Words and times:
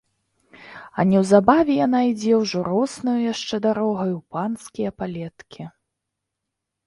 А 1.01 1.03
неўзабаве 1.09 1.73
яна 1.85 1.99
ідзе 2.11 2.33
ўжо 2.43 2.63
роснаю 2.69 3.17
яшчэ 3.33 3.55
дарогаю 3.67 4.13
ў 4.15 4.21
панскія 4.37 4.91
палеткі. 5.03 5.63